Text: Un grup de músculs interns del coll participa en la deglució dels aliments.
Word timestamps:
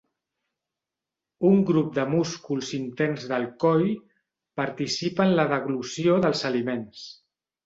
Un 1.49 1.59
grup 1.69 1.91
de 1.97 2.05
músculs 2.13 2.71
interns 2.77 3.27
del 3.33 3.45
coll 3.65 3.85
participa 4.63 5.29
en 5.29 5.37
la 5.41 5.47
deglució 5.53 6.19
dels 6.27 6.45
aliments. 6.53 7.07